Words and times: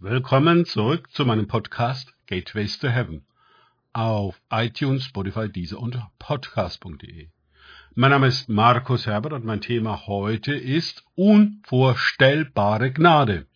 Willkommen 0.00 0.64
zurück 0.64 1.10
zu 1.10 1.26
meinem 1.26 1.48
Podcast 1.48 2.14
Gateways 2.28 2.78
to 2.78 2.86
Heaven 2.86 3.26
auf 3.92 4.40
iTunes, 4.48 5.02
Spotify, 5.02 5.48
Deezer 5.48 5.80
und 5.80 6.00
Podcast.de. 6.20 7.30
Mein 7.96 8.10
Name 8.12 8.28
ist 8.28 8.48
Markus 8.48 9.06
Herbert 9.06 9.32
und 9.32 9.44
mein 9.44 9.60
Thema 9.60 10.06
heute 10.06 10.54
ist 10.54 11.04
unvorstellbare 11.16 12.92
Gnade. 12.92 13.48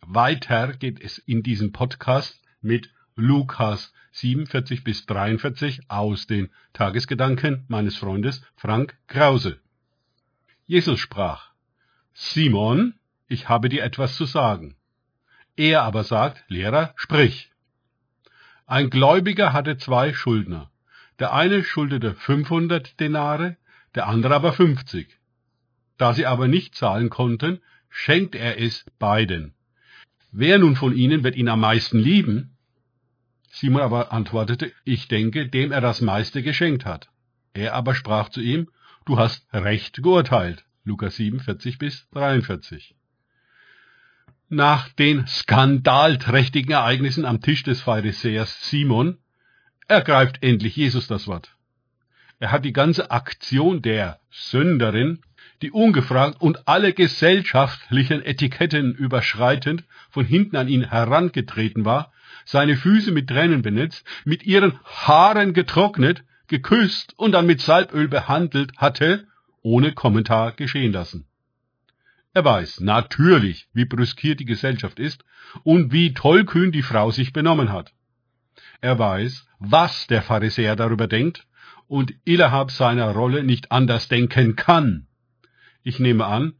Weiter 0.00 0.72
geht 0.72 1.00
es 1.00 1.18
in 1.18 1.44
diesem 1.44 1.70
Podcast 1.70 2.42
mit 2.62 2.90
Lukas 3.14 3.92
47 4.10 4.82
bis 4.82 5.06
43 5.06 5.88
aus 5.88 6.26
den 6.26 6.50
Tagesgedanken 6.72 7.64
meines 7.68 7.96
Freundes 7.96 8.42
Frank 8.56 8.98
Krause. 9.06 9.60
Jesus 10.66 10.98
sprach, 10.98 11.52
Simon, 12.12 12.94
ich 13.32 13.48
habe 13.48 13.68
dir 13.68 13.82
etwas 13.82 14.16
zu 14.16 14.26
sagen. 14.26 14.76
Er 15.56 15.82
aber 15.82 16.04
sagt, 16.04 16.44
Lehrer, 16.48 16.92
sprich. 16.96 17.50
Ein 18.66 18.90
Gläubiger 18.90 19.52
hatte 19.52 19.78
zwei 19.78 20.12
Schuldner. 20.12 20.70
Der 21.18 21.32
eine 21.32 21.64
schuldete 21.64 22.14
500 22.14 23.00
Denare, 23.00 23.56
der 23.94 24.06
andere 24.06 24.34
aber 24.34 24.52
50. 24.52 25.18
Da 25.96 26.12
sie 26.14 26.26
aber 26.26 26.48
nicht 26.48 26.74
zahlen 26.74 27.10
konnten, 27.10 27.60
schenkt 27.88 28.34
er 28.34 28.60
es 28.60 28.84
beiden. 28.98 29.54
Wer 30.30 30.58
nun 30.58 30.76
von 30.76 30.94
ihnen 30.94 31.24
wird 31.24 31.36
ihn 31.36 31.48
am 31.48 31.60
meisten 31.60 31.98
lieben? 31.98 32.56
Simon 33.50 33.82
aber 33.82 34.12
antwortete, 34.12 34.72
ich 34.84 35.08
denke, 35.08 35.48
dem 35.48 35.72
er 35.72 35.80
das 35.80 36.00
meiste 36.00 36.42
geschenkt 36.42 36.86
hat. 36.86 37.10
Er 37.52 37.74
aber 37.74 37.94
sprach 37.94 38.30
zu 38.30 38.40
ihm, 38.40 38.70
du 39.04 39.18
hast 39.18 39.46
recht 39.52 40.02
geurteilt. 40.02 40.64
Lukas 40.84 41.16
7, 41.16 41.40
40 41.40 41.78
bis 41.78 42.08
43. 42.10 42.94
Nach 44.54 44.90
den 44.90 45.26
skandalträchtigen 45.26 46.72
Ereignissen 46.72 47.24
am 47.24 47.40
Tisch 47.40 47.62
des 47.62 47.80
Pharisäers 47.80 48.68
Simon 48.68 49.16
ergreift 49.88 50.42
endlich 50.42 50.76
Jesus 50.76 51.06
das 51.06 51.26
Wort. 51.26 51.56
Er 52.38 52.52
hat 52.52 52.66
die 52.66 52.74
ganze 52.74 53.10
Aktion 53.10 53.80
der 53.80 54.20
Sünderin, 54.30 55.20
die 55.62 55.70
ungefragt 55.70 56.38
und 56.42 56.68
alle 56.68 56.92
gesellschaftlichen 56.92 58.20
Etiketten 58.22 58.94
überschreitend 58.94 59.84
von 60.10 60.26
hinten 60.26 60.56
an 60.56 60.68
ihn 60.68 60.84
herangetreten 60.84 61.86
war, 61.86 62.12
seine 62.44 62.76
Füße 62.76 63.10
mit 63.10 63.28
Tränen 63.30 63.62
benetzt, 63.62 64.04
mit 64.26 64.42
ihren 64.42 64.78
Haaren 64.84 65.54
getrocknet, 65.54 66.24
geküsst 66.48 67.14
und 67.16 67.32
dann 67.32 67.46
mit 67.46 67.62
Salböl 67.62 68.06
behandelt 68.06 68.76
hatte, 68.76 69.26
ohne 69.62 69.92
Kommentar 69.92 70.52
geschehen 70.52 70.92
lassen. 70.92 71.24
Er 72.34 72.44
weiß 72.44 72.80
natürlich, 72.80 73.68
wie 73.74 73.84
brüskiert 73.84 74.40
die 74.40 74.46
Gesellschaft 74.46 74.98
ist 74.98 75.24
und 75.64 75.92
wie 75.92 76.14
tollkühn 76.14 76.72
die 76.72 76.82
Frau 76.82 77.10
sich 77.10 77.32
benommen 77.32 77.70
hat. 77.70 77.92
Er 78.80 78.98
weiß, 78.98 79.46
was 79.58 80.06
der 80.06 80.22
Pharisäer 80.22 80.76
darüber 80.76 81.06
denkt 81.06 81.46
und 81.88 82.14
innerhalb 82.24 82.70
seiner 82.70 83.10
Rolle 83.10 83.44
nicht 83.44 83.70
anders 83.70 84.08
denken 84.08 84.56
kann. 84.56 85.06
Ich 85.82 85.98
nehme 85.98 86.24
an, 86.24 86.54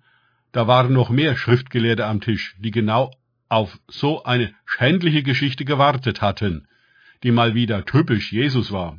da 0.52 0.66
waren 0.66 0.92
noch 0.92 1.08
mehr 1.08 1.36
Schriftgelehrte 1.36 2.04
am 2.06 2.20
Tisch, 2.20 2.54
die 2.58 2.70
genau 2.70 3.10
auf 3.48 3.78
so 3.88 4.24
eine 4.24 4.54
schändliche 4.66 5.22
Geschichte 5.22 5.64
gewartet 5.64 6.20
hatten, 6.20 6.68
die 7.22 7.30
mal 7.30 7.54
wieder 7.54 7.84
typisch 7.86 8.32
Jesus 8.32 8.72
war. 8.72 8.98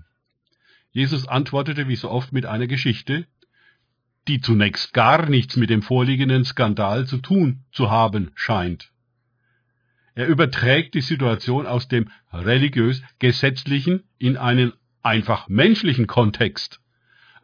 Jesus 0.92 1.28
antwortete 1.28 1.88
wie 1.88 1.96
so 1.96 2.10
oft 2.10 2.34
mit 2.34 2.46
einer 2.46 2.68
Geschichte, 2.68 3.28
die 4.28 4.42
zunächst 4.42 4.94
gar 4.94 5.30
nichts 5.30 5.56
mit 5.56 5.70
dem 5.70 5.82
vorliegenden 5.82 6.46
Skandal 6.46 7.06
zu 7.06 7.18
tun 7.18 7.64
zu 7.72 7.92
haben 7.92 8.32
scheint. 8.36 8.92
Er 10.16 10.28
überträgt 10.28 10.94
die 10.94 11.02
Situation 11.02 11.66
aus 11.66 11.88
dem 11.88 12.10
religiös-gesetzlichen 12.32 14.04
in 14.20 14.38
einen 14.38 14.74
einfach 15.02 15.50
menschlichen 15.50 16.08
Kontext. 16.08 16.80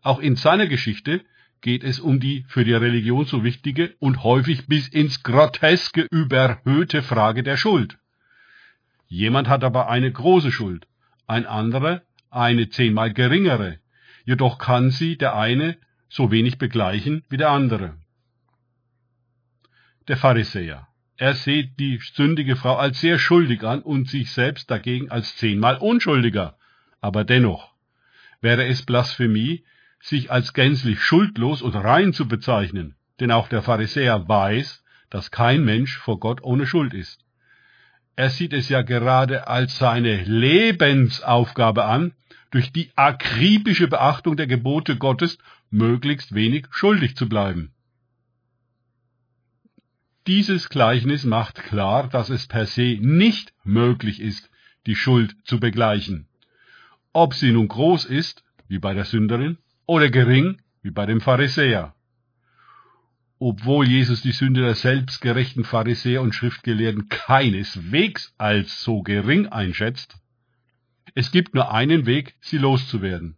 Auch 0.01 0.19
in 0.19 0.35
seiner 0.35 0.67
Geschichte 0.67 1.21
geht 1.61 1.83
es 1.83 1.99
um 1.99 2.19
die 2.19 2.45
für 2.47 2.63
die 2.63 2.73
Religion 2.73 3.25
so 3.25 3.43
wichtige 3.43 3.95
und 3.99 4.23
häufig 4.23 4.67
bis 4.67 4.87
ins 4.87 5.23
Groteske 5.23 6.07
überhöhte 6.11 7.01
Frage 7.01 7.43
der 7.43 7.57
Schuld. 7.57 7.97
Jemand 9.07 9.49
hat 9.49 9.63
aber 9.63 9.89
eine 9.89 10.11
große 10.11 10.51
Schuld, 10.51 10.87
ein 11.27 11.45
anderer 11.45 12.03
eine 12.29 12.69
zehnmal 12.69 13.11
geringere, 13.11 13.79
jedoch 14.23 14.59
kann 14.59 14.91
sie 14.91 15.17
der 15.17 15.35
eine 15.35 15.77
so 16.09 16.31
wenig 16.31 16.57
begleichen 16.57 17.23
wie 17.29 17.37
der 17.37 17.49
andere. 17.49 17.95
Der 20.07 20.17
Pharisäer. 20.17 20.87
Er 21.17 21.35
sieht 21.35 21.79
die 21.79 21.99
sündige 22.13 22.55
Frau 22.55 22.77
als 22.77 23.01
sehr 23.01 23.19
schuldig 23.19 23.63
an 23.63 23.81
und 23.81 24.09
sich 24.09 24.31
selbst 24.31 24.71
dagegen 24.71 25.11
als 25.11 25.35
zehnmal 25.35 25.77
unschuldiger. 25.77 26.57
Aber 27.01 27.23
dennoch 27.23 27.73
wäre 28.41 28.65
es 28.65 28.85
Blasphemie, 28.85 29.65
sich 30.01 30.31
als 30.31 30.53
gänzlich 30.53 31.01
schuldlos 31.01 31.61
und 31.61 31.75
rein 31.75 32.13
zu 32.13 32.27
bezeichnen, 32.27 32.95
denn 33.19 33.31
auch 33.31 33.49
der 33.49 33.61
Pharisäer 33.61 34.27
weiß, 34.27 34.83
dass 35.09 35.29
kein 35.29 35.63
Mensch 35.65 35.97
vor 35.97 36.19
Gott 36.19 36.41
ohne 36.41 36.65
Schuld 36.65 36.93
ist. 36.93 37.25
Er 38.15 38.29
sieht 38.29 38.53
es 38.53 38.69
ja 38.69 38.81
gerade 38.81 39.47
als 39.47 39.77
seine 39.77 40.23
Lebensaufgabe 40.23 41.85
an, 41.85 42.13
durch 42.51 42.71
die 42.71 42.91
akribische 42.95 43.87
Beachtung 43.87 44.37
der 44.37 44.47
Gebote 44.47 44.97
Gottes 44.97 45.37
möglichst 45.69 46.33
wenig 46.33 46.67
schuldig 46.71 47.15
zu 47.15 47.29
bleiben. 47.29 47.73
Dieses 50.27 50.69
Gleichnis 50.69 51.23
macht 51.23 51.63
klar, 51.63 52.07
dass 52.07 52.29
es 52.29 52.47
per 52.47 52.65
se 52.65 52.97
nicht 52.99 53.53
möglich 53.63 54.19
ist, 54.19 54.49
die 54.85 54.95
Schuld 54.95 55.35
zu 55.43 55.59
begleichen. 55.59 56.27
Ob 57.13 57.33
sie 57.33 57.51
nun 57.51 57.67
groß 57.67 58.05
ist, 58.05 58.43
wie 58.67 58.79
bei 58.79 58.93
der 58.93 59.05
Sünderin, 59.05 59.57
oder 59.85 60.09
gering, 60.09 60.61
wie 60.83 60.91
bei 60.91 61.05
dem 61.05 61.21
Pharisäer. 61.21 61.95
Obwohl 63.39 63.87
Jesus 63.87 64.21
die 64.21 64.31
Sünde 64.31 64.61
der 64.61 64.75
selbstgerechten 64.75 65.63
Pharisäer 65.63 66.21
und 66.21 66.35
Schriftgelehrten 66.35 67.09
keineswegs 67.09 68.33
als 68.37 68.83
so 68.83 69.01
gering 69.01 69.47
einschätzt, 69.47 70.17
es 71.15 71.31
gibt 71.31 71.55
nur 71.55 71.71
einen 71.71 72.05
Weg, 72.05 72.35
sie 72.41 72.57
loszuwerden. 72.57 73.37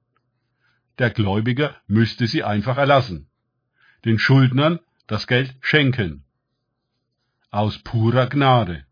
Der 1.00 1.10
Gläubiger 1.10 1.76
müsste 1.88 2.28
sie 2.28 2.44
einfach 2.44 2.78
erlassen. 2.78 3.28
Den 4.06 4.20
Schuldnern 4.20 4.80
das 5.08 5.28
Geld 5.28 5.56
schenken. 5.62 6.24
Aus 7.50 7.80
purer 7.80 8.28
Gnade. 8.28 8.86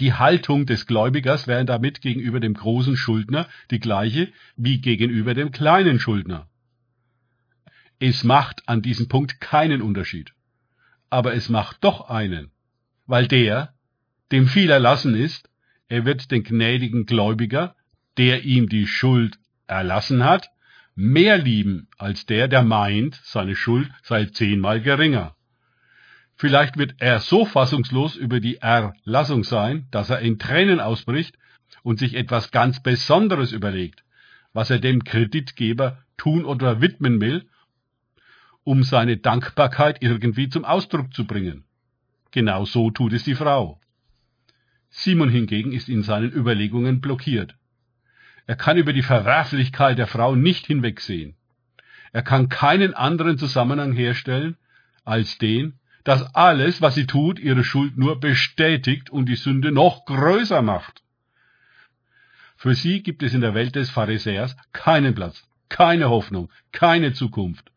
Die 0.00 0.14
Haltung 0.14 0.66
des 0.66 0.86
Gläubigers 0.86 1.46
wäre 1.46 1.64
damit 1.64 2.00
gegenüber 2.00 2.40
dem 2.40 2.54
großen 2.54 2.96
Schuldner 2.96 3.48
die 3.70 3.80
gleiche 3.80 4.32
wie 4.56 4.80
gegenüber 4.80 5.34
dem 5.34 5.50
kleinen 5.50 5.98
Schuldner. 5.98 6.48
Es 7.98 8.22
macht 8.22 8.68
an 8.68 8.80
diesem 8.80 9.08
Punkt 9.08 9.40
keinen 9.40 9.82
Unterschied. 9.82 10.32
Aber 11.10 11.34
es 11.34 11.48
macht 11.48 11.82
doch 11.82 12.08
einen, 12.08 12.50
weil 13.06 13.26
der, 13.26 13.74
dem 14.30 14.46
viel 14.46 14.70
erlassen 14.70 15.14
ist, 15.14 15.48
er 15.88 16.04
wird 16.04 16.30
den 16.30 16.42
gnädigen 16.42 17.06
Gläubiger, 17.06 17.74
der 18.16 18.44
ihm 18.44 18.68
die 18.68 18.86
Schuld 18.86 19.38
erlassen 19.66 20.24
hat, 20.24 20.50
mehr 20.94 21.38
lieben 21.38 21.88
als 21.96 22.26
der, 22.26 22.48
der 22.48 22.62
meint, 22.62 23.20
seine 23.22 23.54
Schuld 23.54 23.90
sei 24.02 24.26
zehnmal 24.26 24.80
geringer. 24.80 25.34
Vielleicht 26.34 26.76
wird 26.76 26.96
er 26.98 27.20
so 27.20 27.44
fassungslos 27.44 28.16
über 28.16 28.40
die 28.40 28.56
Erlassung 28.56 29.44
sein, 29.44 29.86
dass 29.90 30.10
er 30.10 30.20
in 30.20 30.38
Tränen 30.38 30.80
ausbricht 30.80 31.36
und 31.82 31.98
sich 31.98 32.14
etwas 32.14 32.50
ganz 32.50 32.82
Besonderes 32.82 33.52
überlegt, 33.52 34.04
was 34.52 34.70
er 34.70 34.78
dem 34.78 35.04
Kreditgeber 35.04 35.98
tun 36.16 36.44
oder 36.44 36.80
widmen 36.80 37.20
will, 37.20 37.48
um 38.62 38.82
seine 38.82 39.16
Dankbarkeit 39.16 40.02
irgendwie 40.02 40.48
zum 40.48 40.64
Ausdruck 40.64 41.14
zu 41.14 41.26
bringen. 41.26 41.64
Genau 42.30 42.64
so 42.64 42.90
tut 42.90 43.12
es 43.14 43.24
die 43.24 43.34
Frau. 43.34 43.80
Simon 44.90 45.28
hingegen 45.28 45.72
ist 45.72 45.88
in 45.88 46.02
seinen 46.02 46.32
Überlegungen 46.32 47.00
blockiert. 47.00 47.54
Er 48.46 48.56
kann 48.56 48.78
über 48.78 48.92
die 48.92 49.02
Verwerflichkeit 49.02 49.98
der 49.98 50.06
Frau 50.06 50.34
nicht 50.34 50.66
hinwegsehen. 50.66 51.36
Er 52.12 52.22
kann 52.22 52.48
keinen 52.48 52.94
anderen 52.94 53.36
Zusammenhang 53.38 53.92
herstellen 53.92 54.56
als 55.04 55.38
den, 55.38 55.78
dass 56.04 56.34
alles, 56.34 56.80
was 56.80 56.94
sie 56.94 57.06
tut, 57.06 57.38
ihre 57.38 57.64
Schuld 57.64 57.98
nur 57.98 58.18
bestätigt 58.18 59.10
und 59.10 59.26
die 59.26 59.36
Sünde 59.36 59.72
noch 59.72 60.06
größer 60.06 60.62
macht. 60.62 61.02
Für 62.56 62.74
sie 62.74 63.02
gibt 63.02 63.22
es 63.22 63.34
in 63.34 63.42
der 63.42 63.54
Welt 63.54 63.76
des 63.76 63.90
Pharisäers 63.90 64.56
keinen 64.72 65.14
Platz, 65.14 65.46
keine 65.68 66.08
Hoffnung, 66.08 66.50
keine 66.72 67.12
Zukunft. 67.12 67.70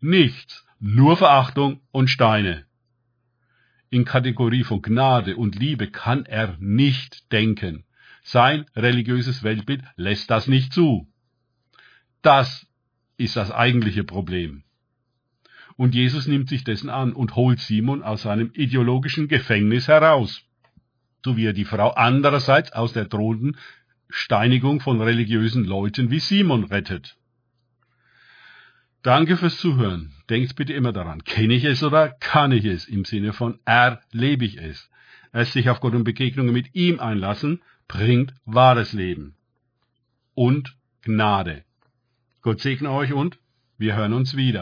Nichts, 0.00 0.64
nur 0.78 1.16
Verachtung 1.16 1.80
und 1.90 2.08
Steine. 2.08 2.64
In 3.92 4.06
Kategorie 4.06 4.64
von 4.64 4.80
Gnade 4.80 5.36
und 5.36 5.54
Liebe 5.54 5.86
kann 5.86 6.24
er 6.24 6.56
nicht 6.58 7.30
denken. 7.30 7.84
Sein 8.22 8.64
religiöses 8.74 9.42
Weltbild 9.42 9.82
lässt 9.96 10.30
das 10.30 10.48
nicht 10.48 10.72
zu. 10.72 11.12
Das 12.22 12.66
ist 13.18 13.36
das 13.36 13.50
eigentliche 13.50 14.02
Problem. 14.02 14.62
Und 15.76 15.94
Jesus 15.94 16.26
nimmt 16.26 16.48
sich 16.48 16.64
dessen 16.64 16.88
an 16.88 17.12
und 17.12 17.36
holt 17.36 17.60
Simon 17.60 18.02
aus 18.02 18.22
seinem 18.22 18.50
ideologischen 18.54 19.28
Gefängnis 19.28 19.88
heraus, 19.88 20.42
so 21.22 21.36
wie 21.36 21.44
er 21.44 21.52
die 21.52 21.66
Frau 21.66 21.90
andererseits 21.90 22.72
aus 22.72 22.94
der 22.94 23.04
drohenden 23.04 23.58
Steinigung 24.08 24.80
von 24.80 25.02
religiösen 25.02 25.64
Leuten 25.66 26.10
wie 26.10 26.20
Simon 26.20 26.64
rettet. 26.64 27.18
Danke 29.02 29.36
fürs 29.36 29.58
Zuhören. 29.58 30.12
Denkt 30.30 30.54
bitte 30.54 30.72
immer 30.74 30.92
daran, 30.92 31.24
kenne 31.24 31.54
ich 31.54 31.64
es 31.64 31.82
oder 31.82 32.08
kann 32.08 32.52
ich 32.52 32.64
es? 32.64 32.86
Im 32.86 33.04
Sinne 33.04 33.32
von 33.32 33.58
erlebe 33.64 34.44
ich 34.44 34.58
es. 34.58 34.90
Es 35.32 35.52
sich 35.52 35.68
auf 35.70 35.80
Gott 35.80 35.94
und 35.94 36.04
Begegnungen 36.04 36.52
mit 36.52 36.74
ihm 36.74 37.00
einlassen, 37.00 37.62
bringt 37.88 38.32
wahres 38.44 38.92
Leben. 38.92 39.34
Und 40.34 40.76
Gnade. 41.02 41.64
Gott 42.42 42.60
segne 42.60 42.90
euch 42.92 43.12
und 43.12 43.38
wir 43.76 43.96
hören 43.96 44.12
uns 44.12 44.36
wieder. 44.36 44.60